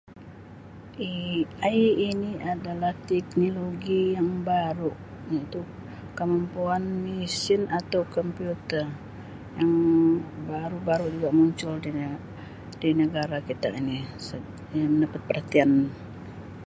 [1.03, 4.89] AI ini adalah teknologi yang baru
[5.31, 5.61] iaitu
[6.17, 8.85] kemampuan mesin atau komputer
[9.61, 9.73] yang
[10.49, 11.89] baru-baru juga muncul di
[12.97, 13.97] ne-negara kita ini
[14.77, 15.71] yang mendapat peratian.